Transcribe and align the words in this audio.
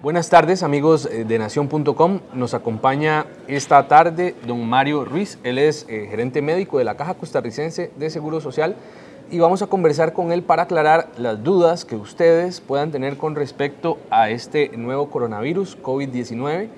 Buenas 0.00 0.30
tardes 0.30 0.62
amigos 0.62 1.06
eh, 1.10 1.24
de 1.24 1.40
nación.com. 1.40 2.20
Nos 2.32 2.54
acompaña 2.54 3.26
esta 3.48 3.88
tarde 3.88 4.36
don 4.46 4.64
Mario 4.64 5.04
Ruiz. 5.04 5.40
Él 5.42 5.58
es 5.58 5.86
eh, 5.88 6.06
gerente 6.08 6.40
médico 6.40 6.78
de 6.78 6.84
la 6.84 6.96
Caja 6.96 7.14
Costarricense 7.14 7.90
de 7.96 8.08
Seguro 8.08 8.40
Social 8.40 8.76
y 9.28 9.40
vamos 9.40 9.60
a 9.60 9.66
conversar 9.66 10.12
con 10.12 10.30
él 10.30 10.44
para 10.44 10.62
aclarar 10.62 11.08
las 11.18 11.42
dudas 11.42 11.84
que 11.84 11.96
ustedes 11.96 12.60
puedan 12.60 12.92
tener 12.92 13.16
con 13.16 13.34
respecto 13.34 13.98
a 14.08 14.30
este 14.30 14.68
nuevo 14.76 15.10
coronavirus 15.10 15.76
COVID-19 15.82 16.68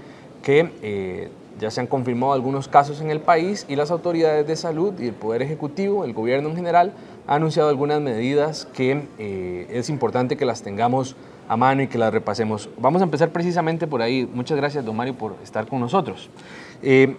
que 0.43 0.73
eh, 0.80 1.29
ya 1.59 1.71
se 1.71 1.82
han 1.82 1.89
confirmado 1.89 2.32
algunos 2.32 2.68
casos 2.68 3.02
en 3.02 3.11
el 3.11 3.21
país 3.21 3.66
y 3.68 3.77
las 3.77 3.91
autoridades 3.91 4.46
de 4.46 4.57
salud 4.57 4.98
y 4.98 5.09
el 5.09 5.14
Poder 5.14 5.43
Ejecutivo, 5.43 6.07
el 6.07 6.14
gobierno 6.14 6.48
en 6.48 6.57
general, 6.57 6.95
ha 7.27 7.34
anunciado 7.34 7.68
algunas 7.68 8.00
medidas 8.00 8.66
que 8.73 9.66
es 9.68 9.91
importante 9.91 10.39
que 10.39 10.46
las 10.46 10.62
tengamos 10.62 11.16
a 11.51 11.57
mano 11.57 11.82
y 11.82 11.89
que 11.89 11.98
la 11.98 12.12
repasemos. 12.12 12.69
Vamos 12.79 13.03
a 13.03 13.05
empezar 13.05 13.30
precisamente 13.30 13.89
por 13.89 14.03
ahí. 14.03 14.25
Muchas 14.32 14.57
gracias, 14.57 14.85
don 14.85 14.96
Mario, 14.96 15.14
por 15.14 15.35
estar 15.43 15.67
con 15.67 15.81
nosotros. 15.81 16.31
Eh, 16.81 17.17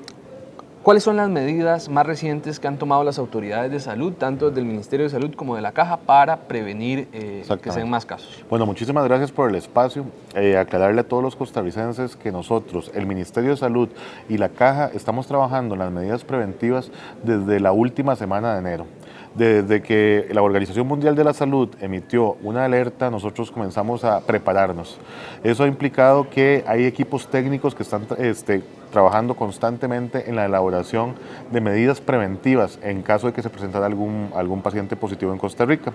¿Cuáles 0.83 1.03
son 1.03 1.17
las 1.17 1.29
medidas 1.29 1.89
más 1.89 2.05
recientes 2.07 2.57
que 2.57 2.67
han 2.67 2.77
tomado 2.77 3.03
las 3.03 3.19
autoridades 3.19 3.69
de 3.71 3.81
salud, 3.81 4.13
tanto 4.13 4.49
del 4.49 4.63
Ministerio 4.65 5.03
de 5.03 5.09
Salud 5.09 5.35
como 5.35 5.57
de 5.57 5.61
la 5.61 5.73
Caja, 5.73 5.97
para 5.97 6.37
prevenir 6.37 7.09
eh, 7.11 7.43
que 7.61 7.71
sean 7.73 7.89
más 7.89 8.05
casos? 8.05 8.43
Bueno, 8.49 8.65
muchísimas 8.65 9.03
gracias 9.03 9.33
por 9.33 9.49
el 9.49 9.55
espacio. 9.57 10.05
Eh, 10.33 10.57
aclararle 10.57 11.01
a 11.01 11.03
todos 11.03 11.21
los 11.21 11.35
costarricenses 11.35 12.15
que 12.15 12.31
nosotros, 12.31 12.89
el 12.95 13.05
Ministerio 13.05 13.51
de 13.51 13.57
Salud 13.57 13.89
y 14.29 14.37
la 14.37 14.47
Caja, 14.47 14.89
estamos 14.93 15.27
trabajando 15.27 15.75
en 15.75 15.79
las 15.79 15.91
medidas 15.91 16.23
preventivas 16.23 16.89
desde 17.21 17.59
la 17.59 17.73
última 17.73 18.15
semana 18.15 18.53
de 18.53 18.59
enero. 18.59 18.85
Desde 19.35 19.81
que 19.81 20.27
la 20.31 20.41
Organización 20.41 20.87
Mundial 20.87 21.15
de 21.15 21.23
la 21.23 21.33
Salud 21.33 21.69
emitió 21.79 22.33
una 22.43 22.65
alerta, 22.65 23.09
nosotros 23.09 23.49
comenzamos 23.49 24.03
a 24.03 24.19
prepararnos. 24.19 24.99
Eso 25.41 25.63
ha 25.63 25.67
implicado 25.67 26.29
que 26.29 26.65
hay 26.67 26.85
equipos 26.85 27.27
técnicos 27.27 27.73
que 27.73 27.83
están 27.83 28.05
este, 28.17 28.61
trabajando 28.91 29.35
constantemente 29.35 30.29
en 30.29 30.35
la 30.35 30.45
elaboración 30.45 31.15
de 31.49 31.61
medidas 31.61 32.01
preventivas 32.01 32.77
en 32.83 33.01
caso 33.01 33.27
de 33.27 33.33
que 33.33 33.41
se 33.41 33.49
presentara 33.49 33.85
algún, 33.85 34.31
algún 34.35 34.61
paciente 34.61 34.97
positivo 34.97 35.31
en 35.31 35.39
Costa 35.39 35.65
Rica. 35.65 35.93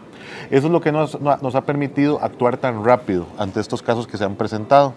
Eso 0.50 0.66
es 0.66 0.72
lo 0.72 0.80
que 0.80 0.91
nos, 0.91 1.20
nos 1.20 1.55
ha 1.55 1.60
permitido 1.60 2.19
actuar 2.22 2.56
tan 2.56 2.84
rápido 2.84 3.27
ante 3.36 3.60
estos 3.60 3.82
casos 3.82 4.06
que 4.06 4.16
se 4.16 4.25
han 4.25 4.36
presentado. 4.36 4.94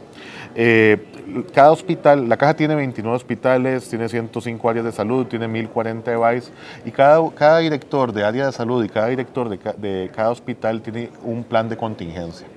Eh, 0.56 1.06
cada 1.53 1.72
hospital, 1.72 2.27
la 2.27 2.38
caja 2.38 2.55
tiene 2.55 2.75
29 2.75 3.16
hospitales, 3.16 3.89
tiene 3.89 4.09
105 4.09 4.69
áreas 4.69 4.85
de 4.85 4.91
salud, 4.91 5.25
tiene 5.25 5.47
1040 5.47 6.11
devices 6.11 6.52
y 6.85 6.91
cada, 6.91 7.19
cada 7.31 7.59
director 7.59 8.11
de 8.13 8.23
área 8.23 8.45
de 8.45 8.52
salud 8.52 8.83
y 8.83 8.89
cada 8.89 9.08
director 9.08 9.50
de, 9.50 9.57
de 9.77 10.11
cada 10.16 10.31
hospital 10.31 10.81
tiene 10.81 11.09
un 11.23 11.44
plan 11.44 11.69
de 11.69 11.77
contingencia. 11.77 12.47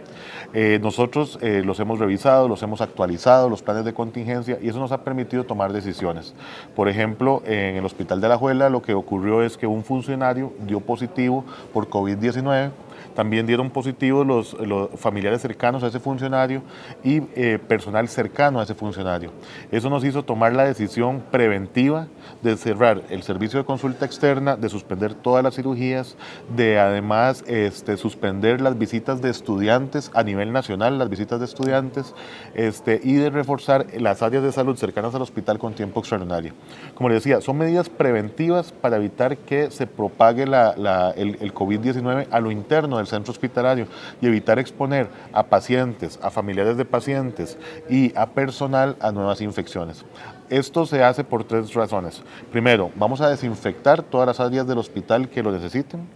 Eh, 0.54 0.78
nosotros 0.82 1.38
eh, 1.40 1.62
los 1.64 1.80
hemos 1.80 1.98
revisado, 1.98 2.46
los 2.46 2.62
hemos 2.62 2.82
actualizado, 2.82 3.48
los 3.48 3.62
planes 3.62 3.86
de 3.86 3.94
contingencia, 3.94 4.58
y 4.60 4.68
eso 4.68 4.78
nos 4.78 4.92
ha 4.92 5.02
permitido 5.02 5.44
tomar 5.44 5.72
decisiones. 5.72 6.34
Por 6.76 6.88
ejemplo, 6.88 7.42
en 7.46 7.76
el 7.76 7.84
Hospital 7.84 8.20
de 8.20 8.28
la 8.28 8.36
Juela 8.36 8.68
lo 8.68 8.82
que 8.82 8.92
ocurrió 8.92 9.42
es 9.42 9.56
que 9.56 9.66
un 9.66 9.82
funcionario 9.82 10.52
dio 10.66 10.80
positivo 10.80 11.44
por 11.72 11.88
COVID-19 11.88 12.70
también 13.14 13.46
dieron 13.46 13.70
positivos 13.70 14.26
los, 14.26 14.56
familiares 14.96 15.42
cercanos 15.42 15.82
a 15.82 15.88
ese 15.88 16.00
funcionario 16.00 16.62
y 17.04 17.22
eh, 17.34 17.58
personal 17.66 18.08
cercano 18.08 18.60
a 18.60 18.64
ese 18.64 18.74
funcionario. 18.74 19.30
Eso 19.70 19.90
nos 19.90 20.04
hizo 20.04 20.24
tomar 20.24 20.54
la 20.54 20.64
decisión 20.64 21.22
preventiva 21.30 22.08
de 22.42 22.56
cerrar 22.56 23.02
el 23.10 23.22
servicio 23.22 23.58
de 23.58 23.64
consulta 23.64 24.06
externa, 24.06 24.56
de 24.56 24.68
suspender 24.68 25.14
todas 25.14 25.42
las 25.44 25.54
cirugías, 25.54 26.16
de 26.54 26.78
además 26.78 27.44
este, 27.46 27.96
suspender 27.96 28.60
las 28.60 28.78
visitas 28.78 29.22
de 29.22 29.30
estudiantes 29.30 30.10
a 30.14 30.22
nivel 30.22 30.52
nacional, 30.52 30.98
las 30.98 31.08
visitas 31.08 31.38
de 31.38 31.46
estudiantes, 31.46 32.14
este, 32.54 33.00
y 33.02 33.14
de 33.14 33.30
reforzar 33.30 33.86
las 33.98 34.22
áreas 34.22 34.42
de 34.42 34.52
salud 34.52 34.76
cercanas 34.76 35.14
al 35.14 35.22
hospital 35.22 35.58
con 35.58 35.74
tiempo 35.74 36.00
extraordinario. 36.00 36.54
Como 36.94 37.08
les 37.08 37.22
decía, 37.22 37.40
son 37.40 37.58
medidas 37.58 37.88
preventivas 37.88 38.72
para 38.72 38.96
evitar 38.96 39.36
que 39.38 39.70
se 39.70 39.86
propague 39.86 40.46
la, 40.46 41.12
el, 41.16 41.38
el 41.40 41.54
COVID-19 41.54 42.28
a 42.30 42.40
lo 42.40 42.50
interno 42.50 42.98
del 43.02 43.08
centro 43.08 43.32
hospitalario 43.32 43.86
y 44.20 44.26
evitar 44.26 44.58
exponer 44.58 45.08
a 45.32 45.44
pacientes, 45.44 46.18
a 46.22 46.30
familiares 46.30 46.76
de 46.76 46.84
pacientes 46.84 47.58
y 47.90 48.16
a 48.16 48.26
personal 48.26 48.96
a 49.00 49.12
nuevas 49.12 49.40
infecciones. 49.40 50.04
Esto 50.48 50.86
se 50.86 51.02
hace 51.02 51.24
por 51.24 51.44
tres 51.44 51.72
razones. 51.74 52.22
Primero, 52.50 52.90
vamos 52.96 53.20
a 53.20 53.28
desinfectar 53.28 54.02
todas 54.02 54.26
las 54.26 54.40
áreas 54.40 54.66
del 54.66 54.78
hospital 54.78 55.28
que 55.28 55.42
lo 55.42 55.50
necesiten. 55.50 56.06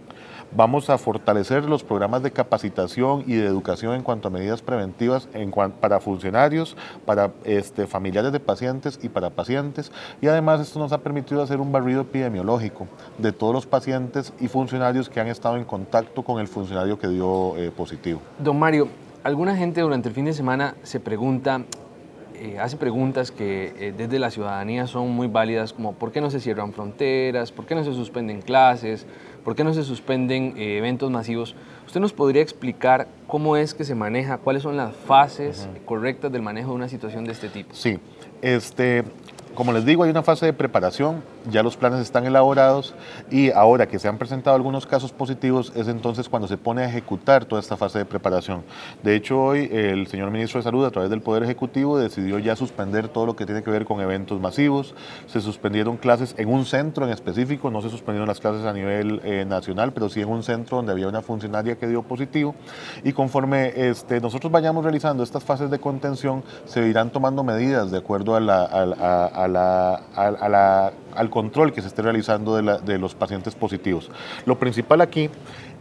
Vamos 0.55 0.89
a 0.89 0.97
fortalecer 0.97 1.65
los 1.65 1.83
programas 1.83 2.23
de 2.23 2.31
capacitación 2.31 3.23
y 3.27 3.35
de 3.35 3.45
educación 3.45 3.95
en 3.95 4.03
cuanto 4.03 4.29
a 4.29 4.31
medidas 4.31 4.61
preventivas 4.61 5.27
en 5.33 5.51
para 5.79 5.99
funcionarios, 5.99 6.77
para 7.05 7.31
este, 7.43 7.87
familiares 7.87 8.31
de 8.31 8.39
pacientes 8.39 8.99
y 9.01 9.09
para 9.09 9.29
pacientes. 9.29 9.91
Y 10.21 10.27
además 10.27 10.61
esto 10.61 10.79
nos 10.79 10.91
ha 10.91 10.99
permitido 10.99 11.41
hacer 11.41 11.59
un 11.59 11.71
barrido 11.71 12.01
epidemiológico 12.01 12.87
de 13.17 13.31
todos 13.31 13.53
los 13.53 13.65
pacientes 13.65 14.33
y 14.39 14.47
funcionarios 14.47 15.09
que 15.09 15.19
han 15.19 15.27
estado 15.27 15.57
en 15.57 15.65
contacto 15.65 16.23
con 16.23 16.39
el 16.39 16.47
funcionario 16.47 16.97
que 16.97 17.07
dio 17.07 17.57
eh, 17.57 17.71
positivo. 17.75 18.21
Don 18.39 18.57
Mario, 18.57 18.87
alguna 19.23 19.55
gente 19.55 19.81
durante 19.81 20.09
el 20.09 20.15
fin 20.15 20.25
de 20.25 20.33
semana 20.33 20.75
se 20.83 20.99
pregunta, 20.99 21.63
eh, 22.39 22.59
hace 22.59 22.77
preguntas 22.77 23.31
que 23.31 23.73
eh, 23.77 23.93
desde 23.97 24.19
la 24.19 24.31
ciudadanía 24.31 24.87
son 24.87 25.09
muy 25.09 25.27
válidas, 25.27 25.73
como 25.73 25.93
por 25.93 26.11
qué 26.11 26.21
no 26.21 26.29
se 26.29 26.39
cierran 26.39 26.73
fronteras, 26.73 27.51
por 27.51 27.65
qué 27.65 27.75
no 27.75 27.83
se 27.83 27.93
suspenden 27.93 28.41
clases, 28.41 29.05
¿Por 29.47 29.55
qué 29.55 29.63
no 29.63 29.73
se 29.73 29.83
suspenden 29.83 30.55
eh, 30.57 30.77
eventos 30.77 31.09
masivos? 31.09 31.55
¿Usted 31.85 32.01
nos 32.01 32.11
podría 32.11 32.41
explicar 32.41 33.07
cómo 33.27 33.55
es 33.55 33.73
que 33.73 33.85
se 33.85 33.95
maneja, 33.95 34.39
cuáles 34.39 34.61
son 34.61 34.75
las 34.75 34.93
fases 34.93 35.69
correctas 35.85 36.33
del 36.33 36.41
manejo 36.41 36.71
de 36.71 36.75
una 36.75 36.89
situación 36.89 37.23
de 37.23 37.31
este 37.31 37.47
tipo? 37.47 37.73
Sí, 37.73 37.97
este, 38.41 39.05
como 39.57 39.73
les 39.73 39.85
digo, 39.85 40.03
hay 40.03 40.11
una 40.11 40.21
fase 40.21 40.45
de 40.45 40.53
preparación, 40.53 41.23
ya 41.49 41.63
los 41.63 41.75
planes 41.77 41.99
están 42.01 42.27
elaborados 42.27 42.93
y 43.31 43.49
ahora 43.49 43.87
que 43.87 43.97
se 43.97 44.07
han 44.07 44.19
presentado 44.19 44.55
algunos 44.55 44.85
casos 44.85 45.11
positivos 45.11 45.71
es 45.75 45.87
entonces 45.87 46.29
cuando 46.29 46.47
se 46.47 46.57
pone 46.57 46.83
a 46.83 46.85
ejecutar 46.87 47.43
toda 47.45 47.59
esta 47.59 47.75
fase 47.75 47.97
de 47.97 48.05
preparación. 48.05 48.61
De 49.01 49.15
hecho, 49.15 49.41
hoy 49.41 49.67
el 49.71 50.05
señor 50.05 50.29
ministro 50.29 50.59
de 50.59 50.63
Salud 50.63 50.85
a 50.85 50.91
través 50.91 51.09
del 51.09 51.21
Poder 51.21 51.41
Ejecutivo 51.41 51.97
decidió 51.97 52.37
ya 52.37 52.55
suspender 52.55 53.07
todo 53.07 53.25
lo 53.25 53.35
que 53.35 53.47
tiene 53.47 53.63
que 53.63 53.71
ver 53.71 53.85
con 53.85 53.99
eventos 53.99 54.39
masivos. 54.39 54.93
Se 55.25 55.41
suspendieron 55.41 55.97
clases 55.97 56.35
en 56.37 56.49
un 56.49 56.63
centro 56.67 57.07
en 57.07 57.11
específico, 57.11 57.71
no 57.71 57.81
se 57.81 57.89
suspendieron 57.89 58.27
las 58.27 58.39
clases 58.39 58.63
a 58.63 58.73
nivel 58.73 59.21
eh, 59.23 59.43
nacional, 59.43 59.91
pero 59.91 60.07
sí 60.07 60.21
en 60.21 60.29
un 60.29 60.43
centro 60.43 60.77
donde 60.77 60.91
había 60.91 61.07
una 61.07 61.23
funcionaria 61.23 61.77
que 61.79 61.87
dio 61.87 62.03
positivo. 62.03 62.53
Y 63.03 63.11
conforme 63.11 63.73
este, 63.75 64.21
nosotros 64.21 64.51
vayamos 64.51 64.83
realizando 64.83 65.23
estas 65.23 65.43
fases 65.43 65.71
de 65.71 65.79
contención, 65.79 66.43
se 66.65 66.87
irán 66.87 67.09
tomando 67.09 67.43
medidas 67.43 67.89
de 67.89 67.97
acuerdo 67.97 68.35
a 68.35 68.39
la, 68.39 68.63
a, 68.63 69.46
al 69.55 71.29
control 71.29 71.71
que 71.73 71.81
se 71.81 71.87
esté 71.87 72.01
realizando 72.01 72.55
de, 72.55 72.97
los 72.97 73.15
pacientes 73.15 73.55
positivos. 73.55 74.09
Lo 74.45 74.57
principal 74.59 75.01
aquí 75.01 75.29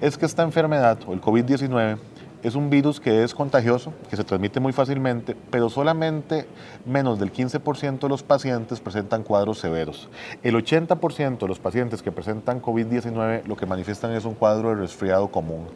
es 0.00 0.16
que 0.16 0.26
esta 0.26 0.42
enfermedad 0.42 0.98
o 1.06 1.12
el 1.12 1.20
COVID-19 1.20 1.98
es 2.42 2.54
un 2.54 2.70
virus 2.70 3.00
que 3.00 3.24
es 3.24 3.34
contagioso, 3.34 3.92
que 4.08 4.16
se 4.16 4.22
transmite 4.22 4.60
muy 4.60 4.72
fácilmente, 4.72 5.34
pero 5.50 5.68
solamente 5.68 6.46
menos 6.84 7.18
del 7.18 7.32
15% 7.32 7.98
de 7.98 8.08
los 8.08 8.22
pacientes 8.22 8.78
presentan 8.78 9.24
cuadros 9.24 9.58
severos. 9.58 10.08
El 10.44 10.54
80% 10.54 11.38
de 11.38 11.48
los 11.48 11.58
pacientes 11.58 12.02
que 12.02 12.12
presentan 12.12 12.62
COVID-19 12.62 13.46
lo 13.46 13.56
que 13.56 13.66
manifiestan 13.66 14.12
es 14.12 14.24
un 14.24 14.34
cuadro 14.34 14.68
de 14.68 14.76
resfriado 14.76 15.28
común. 15.28 15.66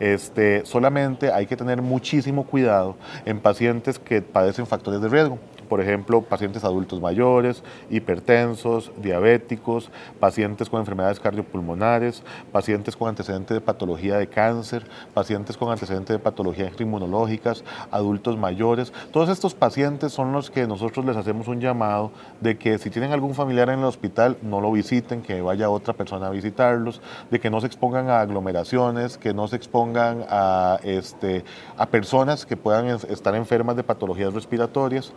Este, 0.00 0.66
solamente 0.66 1.30
hay 1.30 1.46
que 1.46 1.56
tener 1.56 1.80
muchísimo 1.80 2.44
cuidado 2.44 2.96
en 3.24 3.38
pacientes 3.38 4.00
que 4.00 4.20
padecen 4.20 4.66
factores 4.66 5.00
de 5.00 5.08
riesgo 5.08 5.38
por 5.66 5.80
ejemplo, 5.80 6.22
pacientes 6.22 6.64
adultos 6.64 7.00
mayores, 7.00 7.62
hipertensos, 7.90 8.92
diabéticos, 8.96 9.90
pacientes 10.20 10.68
con 10.68 10.80
enfermedades 10.80 11.20
cardiopulmonares, 11.20 12.22
pacientes 12.52 12.96
con 12.96 13.08
antecedentes 13.08 13.54
de 13.54 13.60
patología 13.60 14.16
de 14.16 14.28
cáncer, 14.28 14.86
pacientes 15.14 15.56
con 15.56 15.70
antecedentes 15.70 16.16
de 16.16 16.18
patologías 16.18 16.72
inmunológicas, 16.78 17.64
adultos 17.90 18.36
mayores. 18.36 18.92
Todos 19.12 19.28
estos 19.28 19.54
pacientes 19.54 20.12
son 20.12 20.32
los 20.32 20.50
que 20.50 20.66
nosotros 20.66 21.04
les 21.04 21.16
hacemos 21.16 21.48
un 21.48 21.60
llamado 21.60 22.10
de 22.40 22.56
que 22.58 22.78
si 22.78 22.90
tienen 22.90 23.12
algún 23.12 23.34
familiar 23.34 23.68
en 23.68 23.80
el 23.80 23.84
hospital, 23.84 24.36
no 24.42 24.60
lo 24.60 24.72
visiten, 24.72 25.22
que 25.22 25.40
vaya 25.40 25.70
otra 25.70 25.94
persona 25.94 26.26
a 26.28 26.30
visitarlos, 26.30 27.00
de 27.30 27.40
que 27.40 27.50
no 27.50 27.60
se 27.60 27.66
expongan 27.66 28.08
a 28.08 28.20
aglomeraciones, 28.20 29.18
que 29.18 29.34
no 29.34 29.48
se 29.48 29.56
expongan 29.56 30.24
a, 30.28 30.78
este, 30.82 31.44
a 31.76 31.86
personas 31.86 32.46
que 32.46 32.56
puedan 32.56 32.86
estar 32.86 33.34
enfermas 33.34 33.76
de 33.76 33.82
patologías 33.82 34.32
respiratorias 34.32 35.12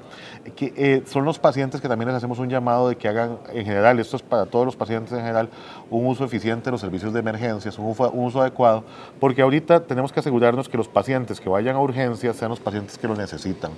que 0.56 0.74
eh, 0.76 1.04
son 1.06 1.26
los 1.26 1.40
pacientes 1.40 1.82
que 1.82 1.88
también 1.88 2.08
les 2.08 2.18
hacemos 2.18 2.40
un 2.40 2.50
llamado 2.50 2.90
de 2.90 2.96
que 2.96 3.08
hagan, 3.08 3.38
en 3.54 3.66
general, 3.66 4.00
esto 4.00 4.16
es 4.16 4.22
para 4.22 4.46
todos 4.46 4.66
los 4.66 4.76
pacientes 4.76 5.12
en 5.14 5.20
general, 5.20 5.50
un 5.90 6.06
uso 6.06 6.24
eficiente 6.26 6.66
de 6.66 6.72
los 6.72 6.82
servicios 6.82 7.14
de 7.14 7.20
emergencias, 7.20 7.78
un 7.78 7.88
uso, 7.88 8.42
adecuado, 8.42 8.84
porque 9.20 9.42
ahorita 9.42 9.82
tenemos 9.82 10.12
que 10.12 10.20
asegurarnos 10.20 10.70
que 10.70 10.78
los 10.78 10.88
pacientes 10.88 11.40
que 11.40 11.50
vayan 11.50 11.76
a 11.76 11.80
urgencias 11.80 12.36
sean 12.36 12.50
los 12.50 12.60
pacientes 12.60 12.98
que 12.98 13.08
lo 13.08 13.16
necesitan. 13.16 13.72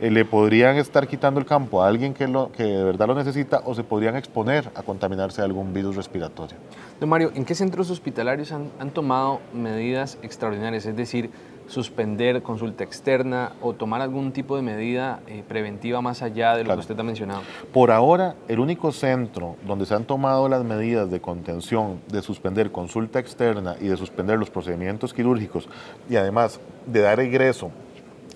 Eh, 0.00 0.10
le 0.10 0.24
podrían 0.24 0.76
estar 0.76 1.06
quitando 1.06 1.40
el 1.40 1.46
campo 1.46 1.82
a 1.82 1.88
alguien 1.88 2.14
que, 2.14 2.26
lo, 2.26 2.50
que 2.52 2.64
de 2.64 2.84
verdad 2.84 3.06
lo 3.06 3.14
necesita 3.14 3.62
o 3.64 3.74
se 3.74 3.84
podrían 3.84 4.16
exponer 4.16 4.70
a 4.74 4.82
contaminarse 4.82 5.42
de 5.42 5.46
algún 5.46 5.72
virus 5.72 5.96
respiratorio. 5.96 6.56
Don 6.98 7.08
Mario, 7.08 7.32
¿en 7.34 7.44
qué 7.44 7.54
centros 7.54 7.90
hospitalarios 7.90 8.52
han, 8.52 8.70
han 8.78 8.90
tomado 8.90 9.40
medidas 9.52 10.18
extraordinarias? 10.22 10.86
Es 10.86 10.96
decir, 10.96 11.30
suspender 11.70 12.42
consulta 12.42 12.82
externa 12.82 13.52
o 13.62 13.72
tomar 13.72 14.00
algún 14.00 14.32
tipo 14.32 14.56
de 14.56 14.62
medida 14.62 15.20
eh, 15.28 15.44
preventiva 15.46 16.02
más 16.02 16.20
allá 16.20 16.56
de 16.56 16.64
lo 16.64 16.74
que 16.74 16.80
usted 16.80 16.98
ha 16.98 17.02
mencionado? 17.04 17.42
Por 17.72 17.92
ahora, 17.92 18.34
el 18.48 18.58
único 18.58 18.90
centro 18.90 19.56
donde 19.66 19.86
se 19.86 19.94
han 19.94 20.04
tomado 20.04 20.48
las 20.48 20.64
medidas 20.64 21.10
de 21.10 21.20
contención, 21.20 22.00
de 22.08 22.22
suspender 22.22 22.72
consulta 22.72 23.20
externa 23.20 23.76
y 23.80 23.86
de 23.86 23.96
suspender 23.96 24.38
los 24.38 24.50
procedimientos 24.50 25.14
quirúrgicos 25.14 25.68
y 26.08 26.16
además 26.16 26.60
de 26.86 27.00
dar 27.00 27.22
ingreso 27.22 27.70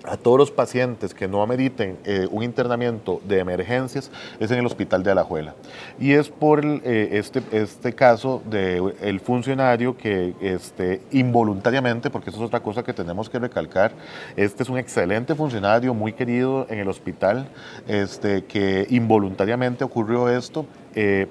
a 0.07 0.17
todos 0.17 0.37
los 0.37 0.51
pacientes 0.51 1.13
que 1.13 1.27
no 1.27 1.41
ameriten 1.41 1.97
eh, 2.03 2.27
un 2.31 2.43
internamiento 2.43 3.21
de 3.27 3.39
emergencias 3.39 4.11
es 4.39 4.51
en 4.51 4.59
el 4.59 4.65
hospital 4.65 5.03
de 5.03 5.11
Alajuela. 5.11 5.55
Y 5.99 6.13
es 6.13 6.29
por 6.29 6.65
eh, 6.65 7.09
este, 7.13 7.41
este 7.51 7.93
caso 7.93 8.41
del 8.45 8.93
el 9.01 9.19
funcionario 9.19 9.97
que 9.97 10.33
este, 10.41 11.01
involuntariamente, 11.11 12.09
porque 12.09 12.29
eso 12.29 12.39
es 12.39 12.45
otra 12.45 12.61
cosa 12.61 12.83
que 12.83 12.93
tenemos 12.93 13.29
que 13.29 13.39
recalcar, 13.39 13.91
este 14.35 14.63
es 14.63 14.69
un 14.69 14.77
excelente 14.77 15.35
funcionario, 15.35 15.93
muy 15.93 16.13
querido 16.13 16.67
en 16.69 16.79
el 16.79 16.87
hospital, 16.87 17.47
este, 17.87 18.45
que 18.45 18.87
involuntariamente 18.89 19.83
ocurrió 19.83 20.29
esto. 20.29 20.65
Eh, 20.95 21.27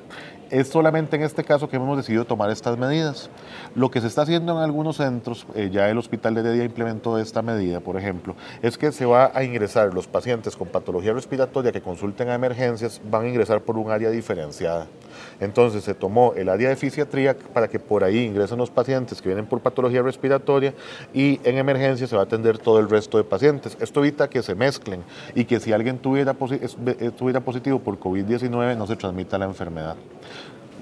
es 0.55 0.69
solamente 0.69 1.17
en 1.17 1.23
este 1.23 1.43
caso 1.43 1.69
que 1.69 1.75
hemos 1.75 1.97
decidido 1.97 2.25
tomar 2.25 2.49
estas 2.49 2.79
medidas. 2.79 3.29
Lo 3.75 3.91
que 3.91 4.01
se 4.01 4.07
está 4.07 4.23
haciendo 4.23 4.53
en 4.53 4.63
algunos 4.63 4.99
centros, 4.99 5.49
eh, 5.57 5.69
ya 5.73 5.91
el 5.91 5.99
Hospital 5.99 6.37
de 6.37 6.43
Heredia 6.43 6.63
implementó 6.63 7.19
esta 7.19 7.43
medida, 7.43 7.81
por 7.81 7.97
ejemplo, 7.97 8.37
es 8.63 8.79
que 8.79 8.93
se 8.93 9.05
va 9.05 9.33
a 9.35 9.43
ingresar 9.43 9.93
los 9.93 10.07
pacientes 10.07 10.55
con 10.55 10.69
patología 10.69 11.13
respiratoria 11.13 11.73
que 11.73 11.81
consulten 11.83 12.29
a 12.29 12.37
emergencias, 12.37 13.01
van 13.11 13.25
a 13.25 13.29
ingresar 13.29 13.63
por 13.63 13.77
un 13.77 13.91
área 13.91 14.11
diferenciada. 14.11 14.87
Entonces 15.41 15.83
se 15.83 15.93
tomó 15.93 16.35
el 16.37 16.49
área 16.49 16.69
de 16.69 16.77
fisiatría 16.77 17.37
para 17.53 17.67
que 17.67 17.81
por 17.81 18.05
ahí 18.05 18.21
ingresen 18.21 18.59
los 18.59 18.71
pacientes 18.71 19.21
que 19.21 19.29
vienen 19.29 19.47
por 19.47 19.61
patología 19.61 20.03
respiratoria 20.03 20.73
y 21.13 21.41
en 21.43 21.59
emergencia 21.59 22.07
se 22.07 22.15
va 22.15 22.23
a 22.23 22.27
atender 22.27 22.59
todo 22.59 22.79
el 22.79 22.89
resto 22.89 23.19
de 23.19 23.25
pacientes. 23.25 23.77
Esto 23.81 23.99
evita 23.99 24.31
que 24.31 24.41
se 24.41 24.55
mezclen 24.55 25.03
y 25.35 25.47
que 25.47 25.59
si 25.59 25.73
alguien 25.73 25.99
tuviera, 25.99 26.33
tuviera 27.19 27.41
positivo 27.41 27.81
por 27.81 27.99
COVID-19 27.99 28.77
no 28.77 28.87
se 28.87 28.95
transmita 28.95 29.37
la 29.37 29.47
enfermedad. 29.47 29.97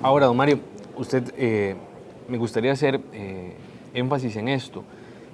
Ahora, 0.03 0.27
don 0.27 0.37
Mario, 0.37 0.59
usted 0.97 1.33
eh, 1.37 1.77
me 2.29 2.37
gustaría 2.37 2.73
hacer 2.73 3.01
eh, 3.13 3.55
énfasis 3.95 4.35
en 4.35 4.49
esto. 4.49 4.83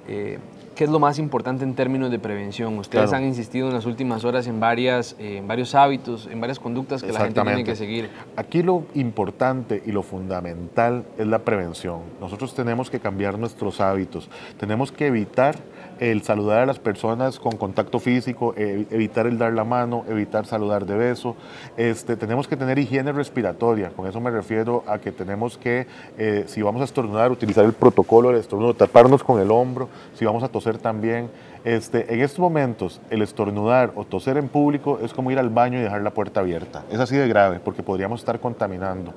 Eh, 0.06 0.38
¿Qué 0.76 0.84
es 0.84 0.90
lo 0.90 1.00
más 1.00 1.18
importante 1.18 1.64
en 1.64 1.74
términos 1.74 2.10
de 2.10 2.18
prevención? 2.18 2.78
Ustedes 2.78 3.12
han 3.12 3.24
insistido 3.24 3.66
en 3.68 3.74
las 3.74 3.84
últimas 3.84 4.24
horas 4.24 4.46
en, 4.46 4.60
varias, 4.60 5.16
en 5.18 5.48
varios 5.48 5.74
hábitos, 5.74 6.28
en 6.30 6.40
varias 6.40 6.60
conductas 6.60 7.02
que 7.02 7.10
la 7.10 7.20
gente 7.20 7.42
tiene 7.42 7.64
que 7.64 7.74
seguir. 7.74 8.10
Aquí 8.36 8.62
lo 8.62 8.84
importante 8.94 9.82
y 9.84 9.90
lo 9.90 10.04
fundamental 10.04 11.04
es 11.18 11.26
la 11.26 11.40
prevención. 11.40 12.02
Nosotros 12.20 12.54
tenemos 12.54 12.90
que 12.90 13.00
cambiar 13.00 13.38
nuestros 13.38 13.80
hábitos, 13.80 14.30
tenemos 14.60 14.92
que 14.92 15.08
evitar 15.08 15.56
el 15.98 16.22
saludar 16.22 16.60
a 16.60 16.66
las 16.66 16.78
personas 16.78 17.38
con 17.38 17.56
contacto 17.56 17.98
físico, 17.98 18.54
e, 18.56 18.86
evitar 18.90 19.26
el 19.26 19.38
dar 19.38 19.52
la 19.52 19.64
mano, 19.64 20.04
evitar 20.08 20.46
saludar 20.46 20.86
de 20.86 20.96
beso. 20.96 21.36
Este, 21.76 22.16
tenemos 22.16 22.48
que 22.48 22.56
tener 22.56 22.78
higiene 22.78 23.12
respiratoria, 23.12 23.90
con 23.90 24.06
eso 24.06 24.20
me 24.20 24.30
refiero 24.30 24.84
a 24.86 24.98
que 24.98 25.12
tenemos 25.12 25.58
que, 25.58 25.86
eh, 26.16 26.44
si 26.46 26.62
vamos 26.62 26.80
a 26.82 26.84
estornudar, 26.84 27.30
utilizar 27.30 27.64
el 27.64 27.72
protocolo 27.72 28.28
del 28.28 28.38
estornudo, 28.38 28.74
taparnos 28.74 29.22
con 29.22 29.40
el 29.40 29.50
hombro, 29.50 29.88
si 30.14 30.24
vamos 30.24 30.42
a 30.42 30.48
toser 30.48 30.78
también. 30.78 31.30
Este, 31.68 32.14
en 32.14 32.22
estos 32.22 32.38
momentos, 32.38 32.98
el 33.10 33.20
estornudar 33.20 33.92
o 33.94 34.06
toser 34.06 34.38
en 34.38 34.48
público 34.48 35.00
es 35.02 35.12
como 35.12 35.30
ir 35.30 35.38
al 35.38 35.50
baño 35.50 35.78
y 35.78 35.82
dejar 35.82 36.00
la 36.00 36.12
puerta 36.12 36.40
abierta. 36.40 36.82
Es 36.90 36.98
así 36.98 37.14
de 37.14 37.28
grave 37.28 37.60
porque 37.62 37.82
podríamos 37.82 38.20
estar 38.20 38.40
contaminando. 38.40 39.12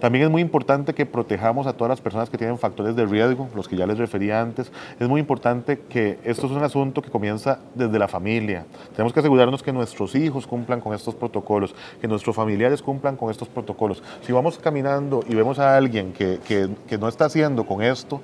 También 0.00 0.24
es 0.24 0.30
muy 0.32 0.42
importante 0.42 0.94
que 0.94 1.06
protejamos 1.06 1.68
a 1.68 1.74
todas 1.74 1.90
las 1.90 2.00
personas 2.00 2.28
que 2.28 2.36
tienen 2.36 2.58
factores 2.58 2.96
de 2.96 3.06
riesgo, 3.06 3.48
los 3.54 3.68
que 3.68 3.76
ya 3.76 3.86
les 3.86 3.98
refería 3.98 4.40
antes. 4.40 4.72
Es 4.98 5.08
muy 5.08 5.20
importante 5.20 5.78
que 5.78 6.18
esto 6.24 6.46
es 6.46 6.52
un 6.52 6.64
asunto 6.64 7.02
que 7.02 7.08
comienza 7.08 7.60
desde 7.76 8.00
la 8.00 8.08
familia. 8.08 8.66
Tenemos 8.96 9.12
que 9.12 9.20
asegurarnos 9.20 9.62
que 9.62 9.72
nuestros 9.72 10.16
hijos 10.16 10.48
cumplan 10.48 10.80
con 10.80 10.94
estos 10.94 11.14
protocolos, 11.14 11.72
que 12.00 12.08
nuestros 12.08 12.34
familiares 12.34 12.82
cumplan 12.82 13.14
con 13.14 13.30
estos 13.30 13.46
protocolos. 13.46 14.02
Si 14.22 14.32
vamos 14.32 14.58
caminando 14.58 15.22
y 15.28 15.36
vemos 15.36 15.60
a 15.60 15.76
alguien 15.76 16.12
que, 16.12 16.68
no 16.98 17.06
está 17.06 17.26
haciendo 17.26 17.64
con 17.64 17.80
esto, 17.80 18.20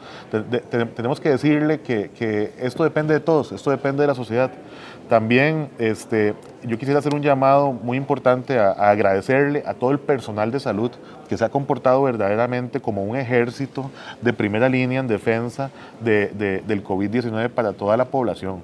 tenemos 0.96 1.20
que 1.20 1.28
decirle 1.28 1.80
que, 1.80 2.54
esto 2.60 2.82
depende 2.82 3.14
de 3.14 3.20
todos, 3.20 3.52
depende 3.70 4.02
de 4.02 4.06
la 4.06 4.14
sociedad. 4.14 4.50
También 5.08 5.70
este, 5.78 6.34
yo 6.62 6.78
quisiera 6.78 6.98
hacer 6.98 7.14
un 7.14 7.22
llamado 7.22 7.72
muy 7.72 7.96
importante 7.96 8.58
a, 8.58 8.72
agradecerle 8.72 9.62
a 9.66 9.74
todo 9.74 9.90
el 9.90 9.98
personal 9.98 10.50
de 10.50 10.60
salud 10.60 10.90
que 11.28 11.36
se 11.36 11.44
ha 11.44 11.48
comportado 11.50 12.02
verdaderamente 12.02 12.80
como 12.80 13.04
un 13.04 13.16
ejército 13.16 13.90
de 14.22 14.32
primera 14.32 14.68
línea 14.68 15.00
en 15.00 15.08
defensa 15.08 15.70
del 16.00 16.84
COVID-19 16.84 17.50
para 17.50 17.72
toda 17.72 17.96
la 17.96 18.06
población. 18.06 18.62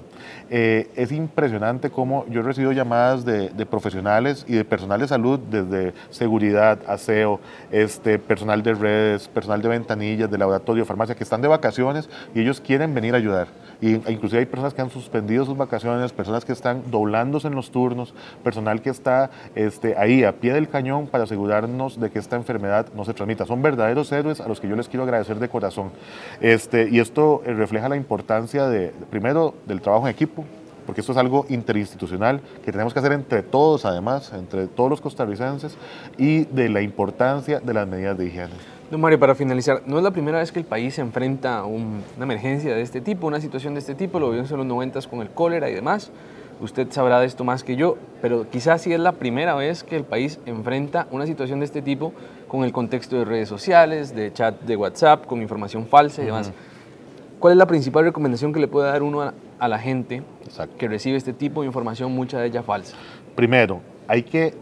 Eh, 0.49 0.89
es 0.95 1.11
impresionante 1.11 1.89
cómo 1.89 2.25
yo 2.27 2.41
he 2.41 2.43
recibido 2.43 2.71
llamadas 2.71 3.25
de, 3.25 3.65
profesionales 3.65 4.45
y 4.47 4.53
de 4.53 4.65
personal 4.65 4.99
de 4.99 5.07
salud, 5.07 5.39
desde 5.39 5.93
seguridad, 6.09 6.79
aseo, 6.87 7.39
este, 7.71 8.19
personal 8.19 8.61
de 8.61 8.73
redes, 8.73 9.27
personal 9.27 9.61
de 9.61 9.69
ventanillas, 9.69 10.29
de 10.29 10.37
laboratorio, 10.37 10.85
farmacia, 10.85 11.15
que 11.15 11.23
están 11.23 11.41
de 11.41 11.47
vacaciones 11.47 12.09
y 12.33 12.41
ellos 12.41 12.61
quieren 12.61 12.93
venir 12.93 13.13
a 13.13 13.17
ayudar. 13.17 13.47
Y, 13.81 13.95
e 13.95 14.11
inclusive 14.11 14.39
hay 14.39 14.45
personas 14.45 14.73
que 14.73 14.81
han 14.81 14.89
suspendido 14.89 15.45
sus 15.45 15.57
vacaciones, 15.57 16.13
personas 16.13 16.45
que 16.45 16.53
están 16.53 16.83
doblándose 16.89 17.47
en 17.47 17.55
los 17.55 17.71
turnos, 17.85 18.15
personal 18.43 18.81
que 18.81 18.89
está 18.89 19.29
este, 19.53 19.95
ahí 19.95 20.23
a 20.23 20.31
pie 20.31 20.53
del 20.53 20.67
cañón 20.67 21.05
para 21.05 21.25
asegurarnos 21.25 21.99
de 21.99 22.09
que 22.09 22.17
esta 22.17 22.35
enfermedad 22.35 22.87
no 22.95 23.05
se 23.05 23.13
transmita. 23.13 23.45
Son 23.45 23.61
verdaderos 23.61 24.11
héroes 24.11 24.41
a 24.41 24.47
los 24.47 24.59
que 24.59 24.67
yo 24.67 24.75
les 24.75 24.89
quiero 24.89 25.03
agradecer 25.03 25.37
de 25.37 25.47
corazón. 25.49 25.91
Este, 26.41 26.89
y 26.89 26.99
esto 26.99 27.43
eh, 27.45 27.53
refleja 27.53 27.87
la 27.87 27.95
importancia 27.95 28.67
de, 28.67 28.91
primero, 29.11 29.53
del 29.67 29.81
trabajo 29.81 30.07
en 30.07 30.13
equipo, 30.13 30.43
porque 30.87 31.01
esto 31.01 31.11
es 31.11 31.17
algo 31.19 31.45
interinstitucional 31.49 32.41
que 32.63 32.71
tenemos 32.71 32.91
que 32.91 32.99
hacer 32.99 33.11
entre 33.11 33.43
todos, 33.43 33.85
además, 33.85 34.33
entre 34.33 34.65
todos 34.65 34.89
los 34.89 34.99
costarricenses, 34.99 35.77
y 36.17 36.45
de 36.45 36.69
la 36.69 36.81
importancia 36.81 37.59
de 37.59 37.73
las 37.73 37.87
medidas 37.87 38.17
de 38.17 38.25
higiene. 38.25 38.53
Don 38.89 39.01
Mario, 39.01 39.19
para 39.19 39.35
finalizar, 39.35 39.81
no 39.85 39.97
es 39.97 40.03
la 40.03 40.11
primera 40.11 40.39
vez 40.39 40.51
que 40.51 40.59
el 40.59 40.65
país 40.65 40.95
se 40.95 41.01
enfrenta 41.01 41.57
a 41.57 41.65
una 41.65 42.01
emergencia 42.19 42.73
de 42.73 42.81
este 42.81 43.01
tipo, 43.01 43.27
una 43.27 43.41
situación 43.41 43.73
de 43.73 43.79
este 43.79 43.95
tipo, 43.95 44.19
lo 44.19 44.31
vimos 44.31 44.49
en 44.49 44.57
los 44.57 44.65
noventas 44.65 45.07
con 45.07 45.21
el 45.21 45.29
cólera 45.29 45.69
y 45.69 45.73
demás. 45.73 46.11
Usted 46.61 46.87
sabrá 46.91 47.19
de 47.19 47.25
esto 47.25 47.43
más 47.43 47.63
que 47.63 47.75
yo, 47.75 47.97
pero 48.21 48.49
quizás 48.49 48.81
sí 48.81 48.93
es 48.93 48.99
la 48.99 49.11
primera 49.11 49.55
vez 49.55 49.83
que 49.83 49.95
el 49.95 50.03
país 50.03 50.39
enfrenta 50.45 51.07
una 51.11 51.25
situación 51.25 51.59
de 51.59 51.65
este 51.65 51.81
tipo 51.81 52.13
con 52.47 52.63
el 52.63 52.71
contexto 52.71 53.17
de 53.17 53.25
redes 53.25 53.49
sociales, 53.49 54.15
de 54.15 54.31
chat 54.31 54.61
de 54.61 54.77
WhatsApp, 54.77 55.25
con 55.25 55.41
información 55.41 55.85
falsa 55.85 56.21
y 56.21 56.25
demás. 56.25 56.51
¿Cuál 57.39 57.53
es 57.53 57.57
la 57.57 57.67
principal 57.67 58.05
recomendación 58.05 58.53
que 58.53 58.59
le 58.59 58.67
puede 58.67 58.89
dar 58.89 59.03
uno 59.03 59.21
a, 59.59 59.67
la 59.67 59.79
gente 59.79 60.23
que 60.77 60.87
recibe 60.87 61.17
este 61.17 61.33
tipo 61.33 61.61
de 61.61 61.67
información, 61.67 62.11
mucha 62.13 62.39
de 62.39 62.47
ella 62.47 62.63
falsa? 62.63 62.95
Primero, 63.35 63.81
hay 64.07 64.23
que, 64.23 64.53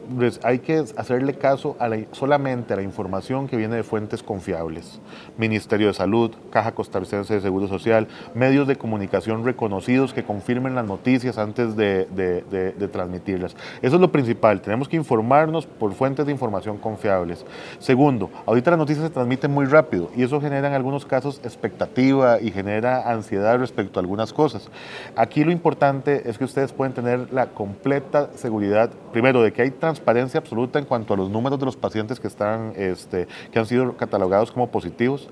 hay 0.44 0.60
que 0.60 0.84
hacerle 0.98 1.34
caso 1.36 1.75
a 1.79 1.89
solamente 2.12 2.74
a 2.74 2.77
la 2.77 2.84
información 2.84 3.48
que 3.48 3.58
viene 3.58 3.75
de 3.75 3.84
fuentes 3.84 4.24
confiables. 4.24 5.00
Ministerio 5.38 5.88
de 5.88 5.94
Salud, 5.94 6.32
Caja 6.51 6.74
Costarricense 6.74 7.34
de 7.34 7.41
Seguro 7.41 7.67
Social, 7.67 8.08
medios 8.34 8.67
de 8.67 8.75
comunicación 8.75 9.44
reconocidos 9.44 10.13
que 10.13 10.24
confirmen 10.24 10.75
las 10.75 10.86
noticias 10.86 11.38
antes 11.38 11.75
de, 11.75 12.06
de, 12.06 12.88
transmitirlas. 12.88 13.56
Eso 13.82 13.96
es 13.96 14.01
lo 14.01 14.12
principal, 14.12 14.62
tenemos 14.62 14.88
que 14.88 14.96
informarnos 14.96 15.65
por 15.65 15.94
fuentes 15.94 16.25
de 16.25 16.32
información 16.32 16.77
confiables. 16.77 17.46
Segundo, 17.79 18.29
ahorita 18.46 18.72
las 18.72 18.79
noticias 18.79 19.08
se 19.08 19.13
transmiten 19.13 19.51
muy 19.51 19.65
rápido 19.65 20.10
y 20.15 20.24
eso 20.24 20.39
genera 20.39 20.67
en 20.67 20.74
algunos 20.74 21.06
casos 21.06 21.41
expectativa 21.44 22.39
y 22.39 22.51
genera 22.51 23.10
ansiedad 23.12 23.58
respecto 23.58 24.00
a 24.00 24.01
algunas 24.01 24.34
cosas. 24.34 24.70
Aquí 25.15 25.44
lo 25.44 25.51
importante 25.51 26.29
es 26.29 26.38
que 26.38 26.44
ustedes 26.44 26.72
pueden 26.72 26.94
tener 26.94 27.32
la 27.34 27.48
completa 27.48 28.29
seguridad, 28.36 28.89
primero, 29.12 29.33
de 29.42 29.54
que 29.54 29.62
hay 29.63 29.72
transparencia 29.72 30.40
absoluta 30.40 30.78
en 30.80 30.86
cuanto 30.86 31.13
a 31.13 31.18
los 31.18 31.30
números 31.30 31.60
de 31.60 31.66
los 31.66 31.75
pacientes 31.75 32.20
que, 32.20 32.28
están, 32.28 32.74
este, 32.75 33.28
que 33.52 33.60
han 33.60 33.66
sido 33.66 33.96
catalogados 33.98 34.52
como 34.52 34.68
positivos. 34.68 35.30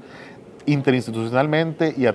Interinstitucionalmente 0.65 1.93
y, 1.98 2.05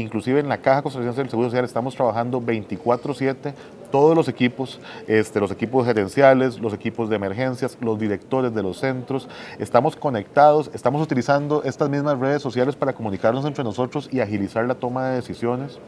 inclusive 0.00 0.40
en 0.40 0.48
la 0.48 0.58
Caja 0.58 0.82
Costarricense 0.82 1.22
del 1.22 1.30
Seguro 1.30 1.48
Social 1.48 1.64
estamos 1.64 1.94
trabajando 1.94 2.40
24/7 2.40 3.54
todos 3.90 4.16
los 4.16 4.28
equipos, 4.28 4.80
este, 5.06 5.40
los 5.40 5.50
equipos 5.50 5.86
gerenciales, 5.86 6.58
los 6.58 6.72
equipos 6.72 7.08
de 7.08 7.16
emergencias, 7.16 7.76
los 7.80 7.98
directores 7.98 8.54
de 8.54 8.62
los 8.62 8.78
centros, 8.78 9.28
estamos 9.58 9.96
conectados, 9.96 10.70
estamos 10.74 11.02
utilizando 11.02 11.62
estas 11.64 11.88
mismas 11.88 12.18
redes 12.18 12.42
sociales 12.42 12.76
para 12.76 12.92
comunicarnos 12.92 13.44
entre 13.44 13.64
nosotros 13.64 14.08
y 14.12 14.20
agilizar 14.20 14.64
la 14.66 14.74
toma 14.74 15.08
de 15.08 15.16
decisiones. 15.16 15.78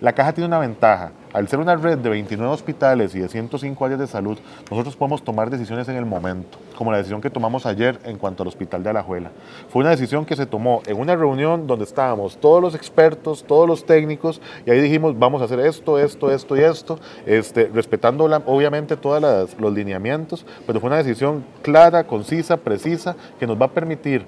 La 0.00 0.12
caja 0.12 0.32
tiene 0.32 0.48
una 0.48 0.58
ventaja, 0.58 1.12
al 1.32 1.48
ser 1.48 1.60
una 1.60 1.76
red 1.76 1.98
de 1.98 2.10
29 2.10 2.52
hospitales 2.52 3.14
y 3.14 3.20
de 3.20 3.28
105 3.28 3.84
áreas 3.84 4.00
de 4.00 4.06
salud, 4.06 4.38
nosotros 4.70 4.96
podemos 4.96 5.22
tomar 5.22 5.48
decisiones 5.48 5.88
en 5.88 5.96
el 5.96 6.04
momento, 6.04 6.58
como 6.76 6.92
la 6.92 6.98
decisión 6.98 7.22
que 7.22 7.30
tomamos 7.30 7.64
ayer 7.64 7.98
en 8.04 8.18
cuanto 8.18 8.42
al 8.42 8.48
hospital 8.48 8.82
de 8.82 8.90
Alajuela. 8.90 9.30
Fue 9.70 9.80
una 9.80 9.90
decisión 9.90 10.26
que 10.26 10.36
se 10.36 10.44
tomó 10.44 10.82
en 10.86 11.00
una 11.00 11.16
reunión 11.16 11.66
donde 11.66 11.84
estábamos 11.84 12.36
todos 12.36 12.60
los 12.60 12.74
expertos, 12.74 13.44
todos 13.44 13.66
los 13.66 13.86
técnicos, 13.86 14.42
y 14.66 14.70
ahí 14.70 14.80
dijimos, 14.80 15.18
vamos 15.18 15.40
a 15.40 15.46
hacer 15.46 15.60
esto, 15.60 15.98
esto, 15.98 16.30
esto 16.30 16.56
y 16.56 16.60
esto. 16.60 16.98
Este, 17.42 17.66
respetando 17.74 18.24
obviamente 18.46 18.96
todos 18.96 19.50
los 19.58 19.72
lineamientos, 19.74 20.46
pero 20.64 20.78
fue 20.78 20.86
una 20.86 20.98
decisión 20.98 21.44
clara, 21.60 22.04
concisa, 22.04 22.56
precisa, 22.56 23.16
que 23.40 23.48
nos 23.48 23.60
va 23.60 23.66
a 23.66 23.70
permitir 23.72 24.24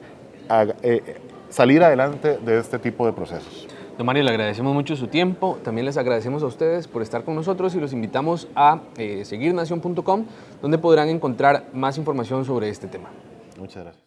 eh, 0.82 1.20
salir 1.48 1.84
adelante 1.84 2.38
de 2.44 2.58
este 2.58 2.76
tipo 2.80 3.06
de 3.06 3.12
procesos. 3.12 3.68
Don 3.96 4.04
Mario, 4.04 4.24
le 4.24 4.30
agradecemos 4.30 4.74
mucho 4.74 4.96
su 4.96 5.06
tiempo, 5.06 5.60
también 5.62 5.84
les 5.84 5.96
agradecemos 5.96 6.42
a 6.42 6.46
ustedes 6.46 6.88
por 6.88 7.02
estar 7.02 7.22
con 7.22 7.36
nosotros 7.36 7.72
y 7.76 7.78
los 7.78 7.92
invitamos 7.92 8.48
a 8.56 8.80
eh, 8.96 9.24
seguir 9.24 9.54
nación.com, 9.54 10.24
donde 10.60 10.78
podrán 10.78 11.08
encontrar 11.08 11.66
más 11.72 11.96
información 11.98 12.44
sobre 12.44 12.68
este 12.68 12.88
tema. 12.88 13.10
Muchas 13.56 13.84
gracias. 13.84 14.02